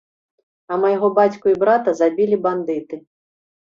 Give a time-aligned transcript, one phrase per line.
[0.71, 2.95] А майго бацьку і брата забілі бандыты.